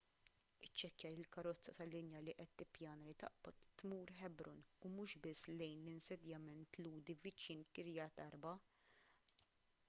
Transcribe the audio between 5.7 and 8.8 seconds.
l-insedjament lhudi viċin kiryat arba